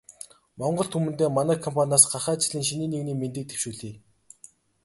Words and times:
Монгол 0.61 0.87
түмэндээ 0.93 1.29
манай 1.37 1.57
компаниас 1.65 2.03
гахай 2.13 2.35
жилийн 2.43 2.65
шинийн 2.69 2.91
нэгний 2.93 3.17
мэндийг 3.17 3.45
дэвшүүлье. 3.47 3.93